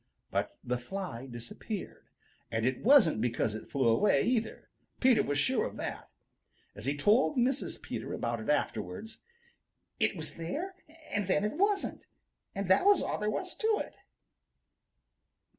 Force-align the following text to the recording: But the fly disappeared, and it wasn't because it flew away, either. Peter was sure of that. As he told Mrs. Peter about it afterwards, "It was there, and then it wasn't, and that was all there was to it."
But 0.31 0.57
the 0.63 0.79
fly 0.79 1.27
disappeared, 1.27 2.07
and 2.49 2.65
it 2.65 2.81
wasn't 2.81 3.21
because 3.21 3.53
it 3.53 3.69
flew 3.69 3.87
away, 3.87 4.23
either. 4.23 4.67
Peter 4.99 5.21
was 5.21 5.37
sure 5.37 5.63
of 5.67 5.77
that. 5.77 6.09
As 6.73 6.85
he 6.87 6.97
told 6.97 7.37
Mrs. 7.37 7.79
Peter 7.79 8.11
about 8.11 8.39
it 8.39 8.49
afterwards, 8.49 9.19
"It 9.99 10.15
was 10.15 10.37
there, 10.37 10.73
and 11.11 11.27
then 11.27 11.43
it 11.45 11.53
wasn't, 11.55 12.07
and 12.55 12.67
that 12.67 12.83
was 12.83 13.03
all 13.03 13.19
there 13.19 13.29
was 13.29 13.53
to 13.53 13.77
it." 13.79 13.93